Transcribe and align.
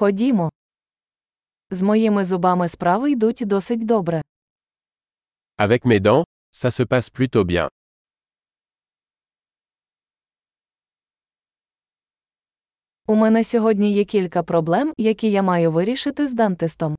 Ходімо. 0.00 0.50
З 1.70 1.82
моїми 1.82 2.24
зубами 2.24 2.68
справи 2.68 3.10
йдуть 3.10 3.42
досить 3.46 3.86
добре. 3.86 4.22
Avec 5.58 5.84
mes 5.86 6.00
dents, 6.00 6.24
ça 6.52 6.70
se 6.70 6.86
passe 6.86 7.10
plutôt 7.10 7.44
bien. 7.44 7.68
У 13.06 13.14
мене 13.14 13.44
сьогодні 13.44 13.92
є 13.92 14.04
кілька 14.04 14.42
проблем, 14.42 14.92
які 14.98 15.30
я 15.30 15.42
маю 15.42 15.72
вирішити 15.72 16.26
з 16.26 16.32
дантистом. 16.32 16.96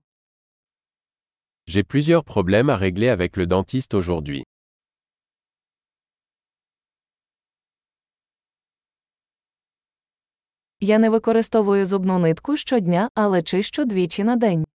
J'ai 1.67 1.83
plusieurs 1.83 2.23
problèmes 2.23 2.69
à 2.69 2.77
régler 2.77 3.09
avec 3.17 3.37
le 3.37 3.45
dentiste 3.47 3.93
aujourd'hui. 3.97 4.43
Я 10.83 10.97
не 10.97 11.09
використовую 11.09 11.85
зубну 11.85 12.19
нитку 12.19 12.57
щодня, 12.57 13.09
але 13.13 13.43
чищу 13.43 13.85
двічі 13.85 14.23
на 14.23 14.35
день. 14.35 14.65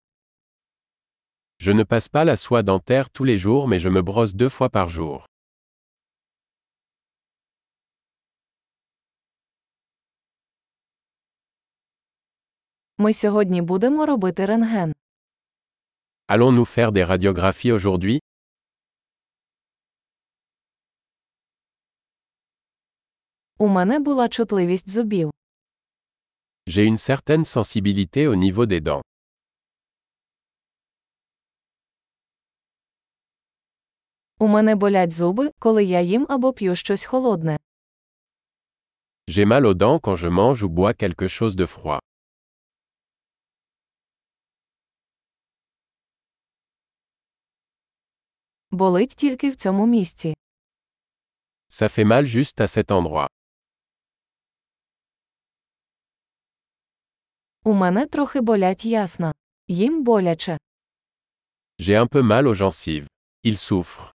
Je 1.61 1.73
ne 1.75 1.85
passe 1.85 2.09
pas 2.11 2.25
la 2.25 2.37
soie 2.37 2.63
dentaire 2.63 3.09
tous 3.11 3.25
les 3.25 3.39
jours 3.39 3.67
mais 3.69 3.81
je 3.81 3.89
me 3.89 4.03
brosse 4.03 4.35
deux 4.35 4.49
fois 4.49 4.69
par 4.71 4.89
jour. 4.89 5.25
Ми 12.99 13.13
сьогодні 13.15 13.63
будемо 13.63 14.07
робити 14.07 14.47
рентген. 14.47 14.95
Allons-nous 16.29 16.67
faire 16.79 16.93
des 16.93 17.05
radiographies 17.05 17.73
aujourd'hui 17.73 18.21
У 23.59 23.69
мене 23.69 23.99
була 23.99 24.29
чутливість 24.29 24.89
зубів. 24.89 25.36
J'ai 26.68 26.86
une 26.86 26.98
certaine 26.98 27.46
sensibilité 27.46 28.28
au 28.28 28.36
niveau 28.36 28.66
des 28.66 28.82
dents. 28.82 29.02
У 34.40 34.48
мене 34.48 34.76
болять 34.76 35.12
зуби, 35.12 35.52
коли 35.60 35.84
я 35.84 36.02
їм 36.02 36.26
або 36.30 36.54
п'ю 36.54 36.76
щось 36.76 37.06
холодне. 37.06 37.58
J'ai 39.28 39.46
mal 39.46 39.66
aux 39.66 39.74
dents 39.74 40.00
quand 40.00 40.18
je 40.18 40.30
mange 40.30 40.64
ou 40.64 40.70
bois 40.70 40.94
quelque 40.94 41.28
chose 41.28 41.56
de 41.56 41.66
froid. 41.66 42.00
Болить 48.72 49.16
тільки 49.16 49.50
в 49.50 49.56
цьому 49.56 49.86
місці. 49.88 50.34
Ça 51.70 51.88
fait 51.90 52.06
mal 52.06 52.26
juste 52.26 52.62
à 52.62 52.68
cet 52.68 52.92
endroit. 52.92 53.28
У 57.67 57.73
мене 57.75 58.07
трохи 58.07 58.41
болять 58.41 58.85
ясна. 58.85 59.35
Їм 59.69 60.05
боляче. 60.05 60.59
J'ai 61.79 61.97
un 62.05 62.09
peu 62.09 62.23
mal 62.23 62.47
aux 62.47 62.55
gencives. 62.55 63.07
Il 63.45 63.57
souffre. 63.57 64.13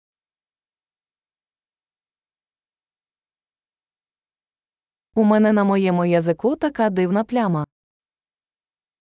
У 5.15 5.23
мене 5.23 5.53
на 5.53 5.63
моєму 5.63 6.05
язику 6.05 6.55
така 6.55 6.89
дивна 6.89 7.23
пляма. 7.23 7.65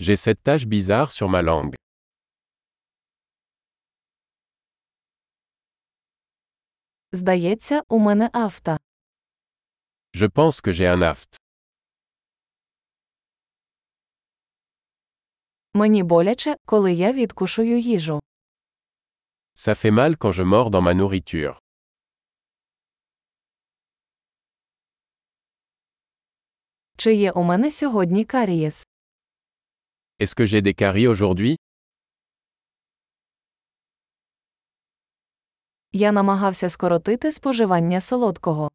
J'ai 0.01 0.17
cette 0.17 0.43
tache 0.43 0.67
bizarre 0.67 1.11
sur 1.11 1.29
ma 1.29 1.43
langue. 1.43 1.75
Здається, 7.13 7.83
у 7.89 7.99
мене 7.99 8.31
авто. 8.33 8.77
Je 10.15 10.27
pense 10.29 10.61
que 10.61 10.73
j'ai 10.73 10.97
un 10.97 11.03
aft. 11.03 11.36
Мені 15.77 16.03
боляче, 16.03 16.57
коли 16.67 16.93
я 16.93 17.13
відкушую 17.13 17.79
їжу. 17.79 18.21
Ça 19.55 19.75
fait 19.75 19.91
mal 19.91 20.17
quand 20.17 20.33
je 20.33 20.45
mords 20.45 20.71
dans 20.71 20.83
ma 20.83 20.95
nourriture. 20.95 21.57
Чи 26.97 27.15
є 27.15 27.33
у 27.33 27.43
мене 27.43 27.71
сьогодні 27.71 28.25
карієс? 28.25 28.87
Est-ce 30.21 30.37
que 30.41 30.47
j'ai 30.47 30.63
des 30.63 30.83
caries 30.83 31.09
aujourd'hui 31.09 31.57
Я 35.93 36.13
намагався 36.13 36.69
скоротити 36.69 37.33
споживання 37.33 38.01
солодкого. 38.01 38.71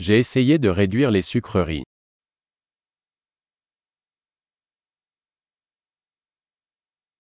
J'ai 0.00 0.18
essayé 0.18 0.58
de 0.58 0.70
réduire 0.74 1.10
les 1.10 1.22
sucreries. 1.36 1.82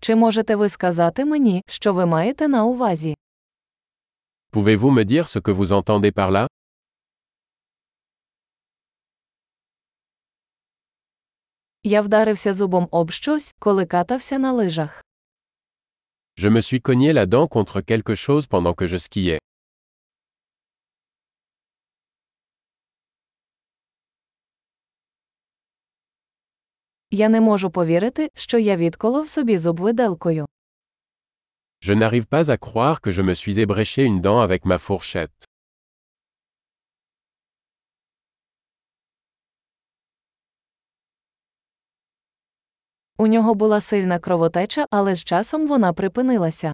Чи 0.01 0.15
можете 0.15 0.55
ви 0.55 0.69
сказати 0.69 1.25
мені, 1.25 1.63
що 1.67 1.93
ви 1.93 2.05
маєте 2.05 2.47
на 2.47 2.65
увазі? 2.65 3.15
Pouvez-vous 4.51 4.91
me 4.91 5.05
dire 5.05 5.27
ce 5.27 5.39
que 5.41 5.53
vous 5.53 5.71
entendez 5.71 6.11
par 6.11 6.31
là 6.31 6.47
Я 11.83 12.01
вдарився 12.01 12.53
зубом 12.53 12.87
об 12.91 13.11
щось, 13.11 13.55
коли 13.59 13.85
катався 13.85 14.39
на 14.39 14.53
лижах. 14.53 15.03
Je 16.37 16.49
me 16.49 16.61
suis 16.61 16.81
cogné 16.81 17.13
la 17.13 17.25
dent 17.25 17.47
contre 17.47 17.81
quelque 17.81 18.15
chose 18.15 18.47
pendant 18.47 18.73
que 18.73 18.87
je 18.87 18.97
skiais. 18.97 19.39
Я 27.13 27.29
не 27.29 27.41
можу 27.41 27.69
повірити, 27.71 28.29
що 28.35 28.57
я 28.59 28.75
відколов 28.77 29.29
собі 29.29 29.57
зуб 29.57 29.79
виделкою. 29.79 30.45
Je 31.83 31.95
n'arrive 31.95 32.25
pas 32.25 32.45
à 32.49 32.57
croire 32.57 33.01
que 33.01 33.11
je 33.11 33.21
me 33.21 33.35
suis 33.35 33.59
ébréché 33.65 34.05
une 34.05 34.21
dent 34.21 34.39
avec 34.47 34.65
ma 34.65 34.77
fourchette. 34.89 35.47
У 43.17 43.27
нього 43.27 43.53
була 43.55 43.81
сильна 43.81 44.19
кровотеча, 44.19 44.85
але 44.89 45.15
з 45.15 45.23
часом 45.23 45.67
вона 45.67 45.93
припинилася. 45.93 46.73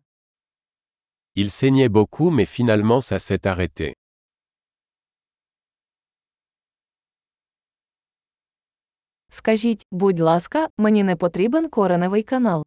Il 1.36 1.50
saignait 1.50 1.90
beaucoup 1.90 2.32
mais 2.32 2.62
finalement 2.62 3.02
ça 3.02 3.20
s'est 3.20 3.48
arrêté. 3.48 3.94
Скажіть, 9.37 9.87
будь 9.91 10.21
ласка, 10.21 10.69
мені 10.79 11.05
не 11.05 11.17
потрібен 11.17 11.69
кореневий 11.69 12.23
канал. 12.23 12.67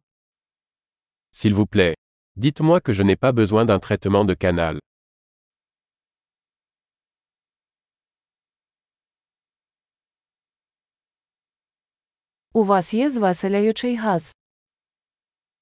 S'il 1.32 1.54
vous 1.54 1.66
plaît. 1.66 1.94
Dites-moi 2.36 2.80
que 2.80 2.92
je 2.92 3.02
n'ai 3.02 3.16
pas 3.16 3.32
besoin 3.32 3.64
d'un 3.64 3.78
traitement 3.78 4.24
de 4.24 4.34
canal. 4.34 4.78
У 12.52 12.64
вас 12.64 12.94
є 12.94 13.10
звеселяючий 13.10 13.96
газ. 13.96 14.36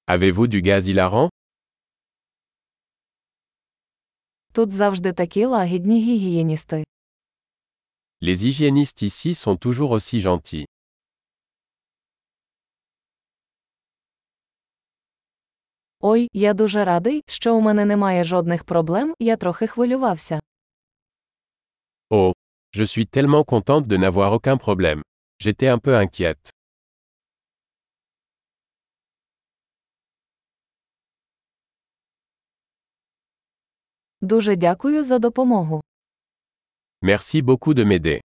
Avez-vous 0.07 0.47
du 0.47 0.61
gaz 0.61 0.81
hilarant 0.87 1.29
Тут 4.51 4.71
завжди 4.71 5.13
такі 5.13 5.45
лагідні 5.45 6.03
гігієністи. 6.03 6.83
Les 8.21 8.35
hygiénistes 8.35 9.03
ici 9.03 9.35
sont 9.35 9.57
toujours 9.57 9.91
aussi 9.91 10.21
gentils. 10.21 10.65
Ой, 16.02 16.28
я 16.32 16.54
дуже 16.54 16.84
радий, 16.84 17.22
що 17.26 17.56
у 17.56 17.60
мене 17.60 17.84
немає 17.84 18.24
жодних 18.24 18.64
проблем, 18.64 19.14
я 19.18 19.36
трохи 19.36 19.66
хвилювався. 19.66 20.40
Oh, 22.10 22.32
je 22.74 22.86
suis 22.86 23.06
tellement 23.06 23.44
contente 23.44 23.86
de 23.86 23.96
n'avoir 23.96 24.32
aucun 24.32 24.56
problème. 24.56 25.02
J'étais 25.40 25.68
un 25.68 25.78
peu 25.78 25.94
inquiète. 25.96 26.50
Дуже 34.20 34.56
дякую 34.56 35.02
за 35.02 35.18
допомогу. 35.18 35.80
Merci 37.02 37.42
beaucoup 37.42 37.74
de 37.74 37.84
m'aider. 37.84 38.20